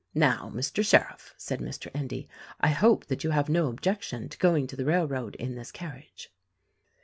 [0.15, 0.83] "Now, Mr.
[0.83, 1.91] Sheriff," said Mr.
[1.93, 2.27] Endy,
[2.59, 5.91] "I hope that you have no objection to going to the railroad in this car
[5.91, 6.29] riage."